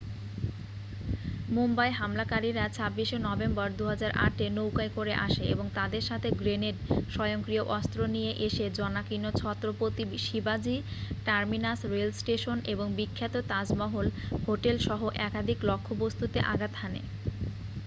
মুম্বাই 1.49 1.89
হামলাকারীরা 1.91 2.63
26 2.77 3.05
শে 3.09 3.17
নভেম্বর 3.27 3.67
2008 3.79 4.11
এ 4.39 4.57
নৌকায় 4.57 4.91
করে 4.95 5.13
আসে 5.25 5.43
এবং 5.45 5.65
তাদের 5.75 6.03
সাথে 6.09 6.27
গ্রেনেড 6.39 6.75
স্বয়ংক্রিয় 7.13 7.63
অস্ত্র 7.69 7.99
নিয়ে 8.07 8.31
এসে 8.47 8.65
জনাকীর্ণ 8.79 9.25
ছত্রপতি 9.35 10.03
শিবাজি 10.25 10.77
টার্মিনাস 11.25 11.79
রেল 11.91 12.09
স্টেশন 12.13 12.57
এবং 12.65 12.87
বিখ্যাত 12.97 13.35
তাজমহল 13.49 14.07
হোটেল 14.45 14.75
সহ 14.87 15.01
একাধিক 15.27 15.59
লক্ষ্যবস্তুতে 15.69 16.39
আঘাত 16.53 16.73
হানে 16.75 17.01